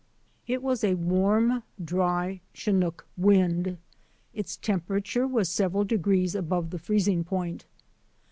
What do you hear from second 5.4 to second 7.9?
several degrees above the freezing point.